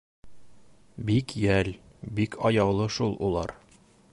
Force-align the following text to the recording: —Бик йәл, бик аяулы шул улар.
—Бик 1.09 1.35
йәл, 1.41 1.69
бик 2.21 2.39
аяулы 2.51 2.89
шул 2.97 3.15
улар. 3.29 3.55